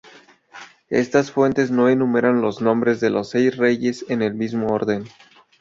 Estas 0.89 1.29
fuentes 1.31 1.69
no 1.69 1.87
enumeran 1.87 2.41
los 2.41 2.59
nombres 2.59 2.99
de 3.01 3.11
los 3.11 3.29
seis 3.29 3.55
reyes 3.57 4.03
en 4.09 4.23
el 4.23 4.33
mismo 4.33 4.65
orden. 4.73 5.03